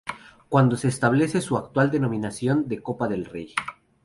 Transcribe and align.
Cuando 0.49 0.77
se 0.77 0.87
establece 0.87 1.41
su 1.41 1.57
actual 1.57 1.91
denominación 1.91 2.67
de 2.67 2.81
Copa 2.81 3.07
del 3.07 3.23
Rey. 3.23 3.53